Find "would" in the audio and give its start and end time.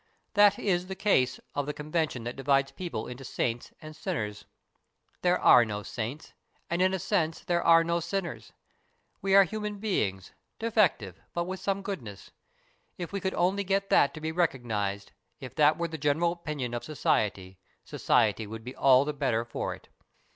18.47-18.63